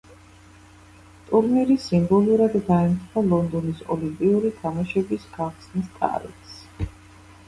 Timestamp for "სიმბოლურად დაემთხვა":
1.83-3.23